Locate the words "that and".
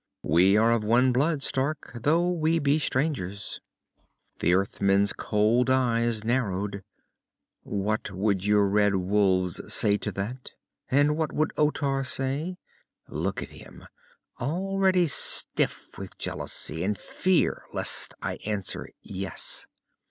10.13-11.15